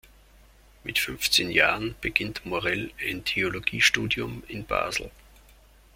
[0.83, 5.11] Mit fünfzehn Jahren beginnt Morel ein Theologiestudium in Basel.